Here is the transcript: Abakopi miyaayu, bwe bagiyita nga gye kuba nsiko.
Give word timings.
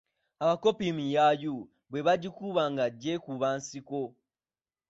Abakopi 0.43 0.85
miyaayu, 0.97 1.55
bwe 1.89 2.01
bagiyita 2.07 2.63
nga 2.71 2.85
gye 2.99 3.13
kuba 3.25 3.47
nsiko. 3.57 4.01